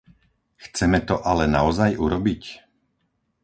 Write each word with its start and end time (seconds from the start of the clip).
Chceme 0.63 0.99
to 1.09 1.15
ale 1.31 1.45
naozaj 1.57 1.91
urobiť? 2.05 2.43